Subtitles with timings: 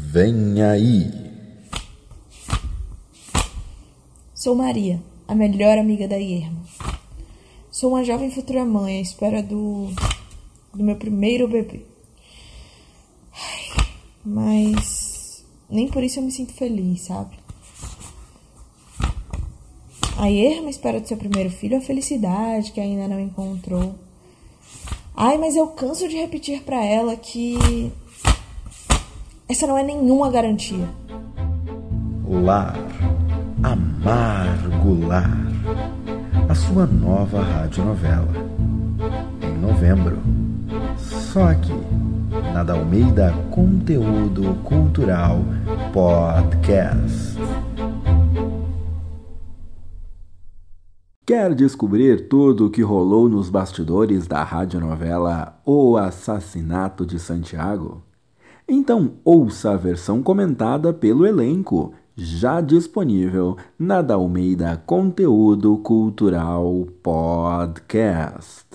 [0.00, 1.10] Vem aí.
[4.32, 6.64] Sou Maria, a melhor amiga da Irma.
[7.70, 9.88] Sou uma jovem futura mãe à espera do,
[10.72, 11.82] do meu primeiro bebê.
[13.32, 13.86] Ai,
[14.24, 17.36] mas nem por isso eu me sinto feliz, sabe?
[20.16, 23.96] A Irma espera do seu primeiro filho a felicidade que ainda não encontrou.
[25.14, 27.92] Ai, mas eu canso de repetir para ela que
[29.48, 30.86] essa não é nenhuma garantia.
[32.28, 32.76] Lar,
[33.62, 35.38] Amargo Lar,
[36.48, 38.28] a sua nova radionovela.
[39.40, 40.18] Em novembro,
[40.98, 41.72] só aqui,
[42.52, 45.38] na Dalmeida Conteúdo Cultural
[45.94, 47.38] Podcast.
[51.26, 58.07] Quer descobrir tudo o que rolou nos bastidores da radionovela O Assassinato de Santiago?
[58.68, 68.68] Então ouça a versão comentada pelo elenco, já disponível na Dalmeida Conteúdo Cultural Podcast.